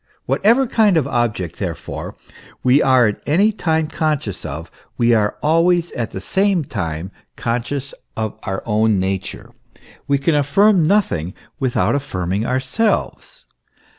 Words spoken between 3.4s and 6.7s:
time conscious of, we are always at the same